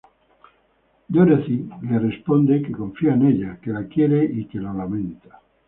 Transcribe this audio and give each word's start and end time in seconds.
Dorothy 1.11 1.69
le 1.83 1.99
responde 1.99 2.59
que 2.63 2.71
confía 2.71 3.13
en 3.13 3.21
ella, 3.27 3.59
que 3.61 3.69
la 3.69 3.85
quiere 3.87 4.25
y 4.25 4.45
que 4.47 4.57
lo 4.57 4.73
lamenta. 4.73 5.39